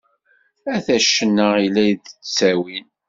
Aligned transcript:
Ata 0.75 0.97
ccna 1.05 1.47
i 1.65 1.67
la 1.73 1.85
d-ttawin. 1.93 2.87